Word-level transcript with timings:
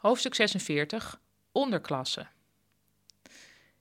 Hoofdstuk 0.00 0.34
46 0.34 1.20
Onderklasse. 1.52 2.26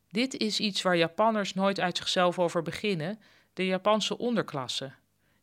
Dit 0.10 0.38
is 0.38 0.60
iets 0.60 0.82
waar 0.82 0.98
Japanners 0.98 1.54
nooit 1.54 1.80
uit 1.80 1.98
zichzelf 1.98 2.40
over 2.40 2.62
beginnen: 2.62 3.20
de 3.54 3.66
Japanse 3.66 4.18
onderklasse. 4.18 4.92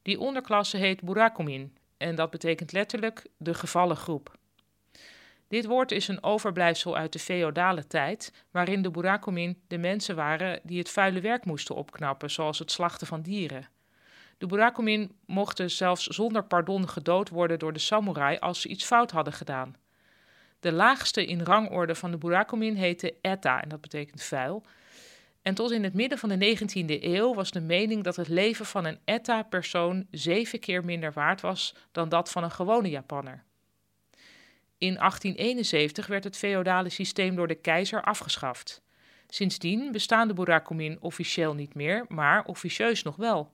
Die 0.03 0.21
onderklasse 0.21 0.77
heet 0.77 1.03
Burakumin 1.03 1.77
en 1.97 2.15
dat 2.15 2.31
betekent 2.31 2.73
letterlijk 2.73 3.27
de 3.37 3.55
gevallen 3.55 3.97
groep. 3.97 4.37
Dit 5.49 5.67
woord 5.67 5.93
is 5.93 6.09
een 6.09 6.23
overblijfsel 6.23 6.97
uit 6.97 7.13
de 7.13 7.19
feodale 7.19 7.87
tijd, 7.87 8.33
waarin 8.51 8.83
de 8.83 8.91
Burakumin 8.91 9.63
de 9.67 9.79
mensen 9.79 10.17
waren 10.17 10.61
die 10.63 10.79
het 10.79 10.91
vuile 10.91 11.21
werk 11.21 11.45
moesten 11.45 11.75
opknappen, 11.75 12.31
zoals 12.31 12.59
het 12.59 12.71
slachten 12.71 13.07
van 13.07 13.23
dieren. 13.23 13.69
De 14.39 14.47
Burakumin 14.47 15.13
mochten 15.27 15.71
zelfs 15.71 16.07
zonder 16.07 16.45
pardon 16.45 16.89
gedood 16.89 17.29
worden 17.29 17.59
door 17.59 17.73
de 17.73 17.79
samurai 17.79 18.39
als 18.39 18.61
ze 18.61 18.69
iets 18.69 18.85
fout 18.85 19.11
hadden 19.11 19.33
gedaan. 19.33 19.77
De 20.61 20.73
laagste 20.73 21.27
in 21.27 21.43
rangorde 21.43 21.95
van 21.95 22.11
de 22.11 22.17
Burakumin 22.17 22.75
heette 22.75 23.15
Etta, 23.21 23.63
en 23.63 23.69
dat 23.69 23.81
betekent 23.81 24.23
vuil. 24.23 24.65
En 25.43 25.55
tot 25.55 25.71
in 25.71 25.85
het 25.85 25.95
midden 25.95 26.19
van 26.19 26.29
de 26.29 26.57
19e 26.59 27.03
eeuw 27.03 27.35
was 27.35 27.51
de 27.51 27.61
mening 27.61 28.05
dat 28.05 28.17
het 28.17 28.29
leven 28.29 28.67
van 28.67 28.85
een 28.85 28.99
Etta-persoon 29.05 30.07
zeven 30.11 30.59
keer 30.59 30.85
minder 30.85 31.13
waard 31.13 31.41
was 31.41 31.75
dan 31.93 32.09
dat 32.09 32.31
van 32.31 32.45
een 32.45 32.51
gewone 32.51 32.91
Japanner. 32.91 33.45
In 34.79 34.95
1871 34.95 36.07
werd 36.07 36.25
het 36.25 36.37
feodale 36.37 36.89
systeem 36.89 37.37
door 37.37 37.49
de 37.49 37.55
keizer 37.55 38.03
afgeschaft. 38.03 38.83
Sindsdien 39.29 39.93
bestaan 39.93 40.29
de 40.29 40.35
Burakumin 40.35 40.97
officieel 41.01 41.55
niet 41.55 41.75
meer, 41.75 42.05
maar 42.09 42.45
officieus 42.45 43.03
nog 43.03 43.17
wel. 43.17 43.53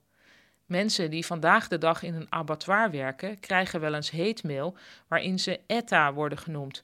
Mensen 0.66 1.10
die 1.10 1.26
vandaag 1.26 1.68
de 1.68 1.78
dag 1.78 2.02
in 2.02 2.14
een 2.14 2.32
abattoir 2.32 2.90
werken, 2.90 3.40
krijgen 3.40 3.80
wel 3.80 3.94
eens 3.94 4.10
heetmail 4.10 4.76
waarin 5.08 5.38
ze 5.38 5.60
etta 5.66 6.12
worden 6.12 6.38
genoemd. 6.38 6.82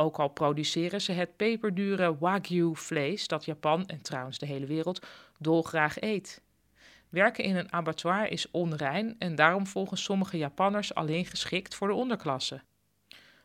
Ook 0.00 0.18
al 0.18 0.28
produceren 0.28 1.00
ze 1.00 1.12
het 1.12 1.36
peperdure 1.36 2.18
wagyu-vlees 2.18 3.28
dat 3.28 3.44
Japan 3.44 3.86
en 3.86 4.02
trouwens 4.02 4.38
de 4.38 4.46
hele 4.46 4.66
wereld 4.66 5.06
dolgraag 5.38 6.00
eet. 6.00 6.42
Werken 7.08 7.44
in 7.44 7.56
een 7.56 7.72
abattoir 7.72 8.30
is 8.30 8.50
onrein 8.50 9.16
en 9.18 9.34
daarom 9.34 9.66
volgens 9.66 10.02
sommige 10.02 10.36
Japanners 10.36 10.94
alleen 10.94 11.26
geschikt 11.26 11.74
voor 11.74 11.88
de 11.88 11.94
onderklasse. 11.94 12.60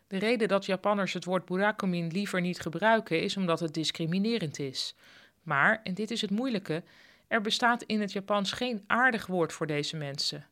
De 0.08 0.18
reden 0.18 0.48
dat 0.48 0.66
Japanners 0.66 1.14
het 1.14 1.26
woord 1.26 1.46
burakumin 1.46 2.08
liever 2.08 2.42
niet 2.42 2.60
gebruiken 2.60 3.22
is 3.22 3.38
omdat 3.38 3.60
het 3.60 3.74
discriminerend 3.74 4.60
is. 4.60 4.96
Maar, 5.44 5.82
en 5.84 5.94
dit 5.94 6.12
is 6.12 6.22
het 6.22 6.32
moeilijke, 6.32 6.84
er 7.28 7.42
bestaat 7.42 7.84
in 7.84 8.02
het 8.02 8.12
Japans 8.12 8.52
geen 8.52 8.84
aardig 8.88 9.26
woord 9.26 9.54
voor 9.54 9.68
deze 9.68 9.98
mensen. 9.98 10.46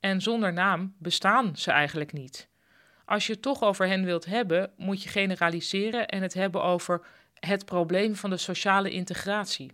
En 0.00 0.20
zonder 0.20 0.52
naam 0.52 0.94
bestaan 0.98 1.56
ze 1.56 1.70
eigenlijk 1.70 2.12
niet. 2.12 2.48
Als 3.04 3.26
je 3.26 3.32
het 3.32 3.42
toch 3.42 3.62
over 3.62 3.86
hen 3.86 4.04
wilt 4.04 4.24
hebben, 4.24 4.70
moet 4.76 5.02
je 5.02 5.08
generaliseren 5.08 6.08
en 6.08 6.22
het 6.22 6.34
hebben 6.34 6.62
over 6.62 7.06
het 7.34 7.64
probleem 7.64 8.16
van 8.16 8.30
de 8.30 8.36
sociale 8.36 8.90
integratie. 8.90 9.72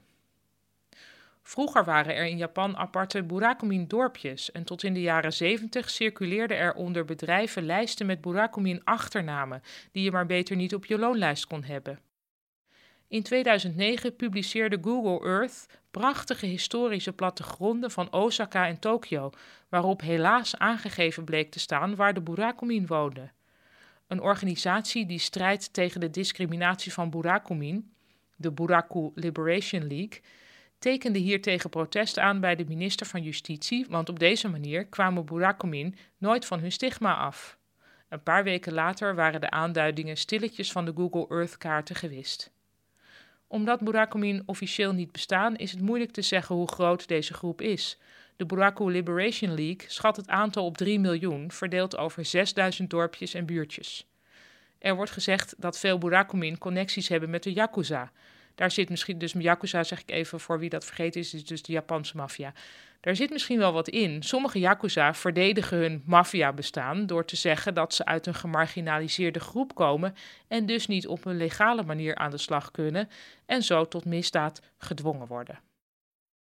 Vroeger 1.43 1.85
waren 1.85 2.15
er 2.15 2.27
in 2.27 2.37
Japan 2.37 2.77
aparte 2.77 3.23
Burakumin-dorpjes 3.23 4.53
en 4.53 4.65
tot 4.65 4.83
in 4.83 4.95
de 4.95 5.01
jaren 5.01 5.33
70 5.33 5.91
circuleerden 5.91 6.57
er 6.57 6.75
onder 6.75 7.05
bedrijven 7.05 7.67
lijsten 7.67 8.07
met 8.07 8.21
Burakumin-achternamen 8.21 9.63
die 9.93 10.03
je 10.03 10.11
maar 10.11 10.27
beter 10.27 10.57
niet 10.57 10.75
op 10.75 10.85
je 10.85 10.99
loonlijst 10.99 11.47
kon 11.47 11.65
hebben. 11.65 11.99
In 13.11 13.23
2009 13.23 14.17
publiceerde 14.17 14.79
Google 14.83 15.29
Earth 15.29 15.67
prachtige 15.91 16.47
historische 16.47 17.13
plattegronden 17.13 17.91
van 17.91 18.13
Osaka 18.13 18.67
en 18.67 18.79
Tokio, 18.79 19.31
waarop 19.69 20.01
helaas 20.01 20.57
aangegeven 20.57 21.25
bleek 21.25 21.51
te 21.51 21.59
staan 21.59 21.97
waar 21.97 22.15
de 22.15 22.21
Burakumin 22.21 22.87
woonden. 22.87 23.33
Een 24.07 24.21
organisatie 24.21 25.07
die 25.07 25.19
strijdt 25.19 25.73
tegen 25.73 26.01
de 26.01 26.11
discriminatie 26.11 26.93
van 26.93 27.11
Burakumin, 27.11 27.93
de 28.37 28.53
Buraku 28.53 29.11
Liberation 29.15 29.87
League, 29.87 30.21
tekende 30.79 31.19
hiertegen 31.19 31.71
protest 31.71 32.19
aan 32.19 32.41
bij 32.41 32.57
de 32.57 32.65
minister 32.65 33.07
van 33.07 33.23
Justitie, 33.23 33.87
want 33.89 34.09
op 34.09 34.19
deze 34.19 34.49
manier 34.49 34.87
kwamen 34.87 35.25
Burakumin 35.25 35.97
nooit 36.19 36.47
van 36.47 36.61
hun 36.61 36.73
stigma 36.73 37.17
af. 37.17 37.59
Een 38.09 38.23
paar 38.23 38.45
weken 38.45 38.73
later 38.73 39.15
waren 39.15 39.41
de 39.41 39.51
aanduidingen 39.51 40.17
stilletjes 40.17 40.73
van 40.73 40.85
de 40.85 40.93
Google 40.95 41.37
Earth 41.37 41.59
kaarten 41.59 41.97
gewist 41.97 42.53
omdat 43.51 43.81
Burakumin 43.81 44.43
officieel 44.47 44.93
niet 44.93 45.13
bestaan, 45.13 45.57
is 45.57 45.71
het 45.71 45.81
moeilijk 45.81 46.11
te 46.11 46.23
zeggen 46.23 46.55
hoe 46.55 46.69
groot 46.69 47.09
deze 47.09 47.35
groep 47.35 47.61
is. 47.61 47.99
De 48.37 48.47
Buraku 48.47 48.91
Liberation 48.91 49.55
League 49.55 49.85
schat 49.87 50.17
het 50.17 50.29
aantal 50.29 50.65
op 50.65 50.77
3 50.77 50.99
miljoen, 51.01 51.51
verdeeld 51.51 51.97
over 51.97 52.25
6000 52.25 52.91
dorpjes 52.91 53.35
en 53.35 53.47
buurtjes. 53.47 54.07
Er 54.79 54.95
wordt 54.95 55.11
gezegd 55.11 55.55
dat 55.59 55.79
veel 55.79 55.99
Burakumin 55.99 56.59
connecties 56.59 57.09
hebben 57.09 57.31
met 57.31 57.43
de 57.43 57.53
Yakuza. 57.53 58.13
Daar 58.55 58.71
zit 58.71 58.91
misschien, 58.91 59.19
dus 59.19 59.33
Yakuza 59.33 59.83
zeg 59.83 60.01
ik 60.01 60.11
even 60.11 60.41
voor 60.41 60.59
wie 60.59 60.71
dat 60.71 60.85
vergeten 60.85 61.21
is, 61.21 61.35
is 61.35 61.45
dus 61.45 61.63
de 61.63 61.73
Japanse 61.73 62.17
maffia. 62.17 62.53
Daar 63.01 63.17
zit 63.17 63.31
misschien 63.31 63.59
wel 63.59 63.73
wat 63.73 63.89
in. 63.89 64.23
Sommige 64.23 64.59
Yakuza 64.59 65.15
verdedigen 65.15 65.79
hun 65.79 66.03
maffia-bestaan 66.07 67.07
door 67.07 67.25
te 67.25 67.37
zeggen 67.37 67.75
dat 67.75 67.95
ze 67.95 68.05
uit 68.05 68.27
een 68.27 68.35
gemarginaliseerde 68.35 69.41
groep 69.41 69.75
komen 69.75 70.15
en 70.49 70.67
dus 70.67 70.87
niet 70.87 71.07
op 71.07 71.25
een 71.25 71.37
legale 71.37 71.83
manier 71.83 72.15
aan 72.15 72.31
de 72.31 72.39
slag 72.39 72.71
kunnen 72.71 73.09
en 73.47 73.63
zo 73.63 73.89
tot 73.89 74.05
misdaad 74.05 74.63
gedwongen 74.79 75.27
worden. 75.27 75.59